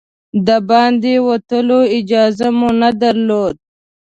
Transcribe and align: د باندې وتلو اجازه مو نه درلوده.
د 0.47 0.49
باندې 0.69 1.13
وتلو 1.27 1.79
اجازه 1.97 2.47
مو 2.57 2.69
نه 2.81 2.89
درلوده. 3.01 3.59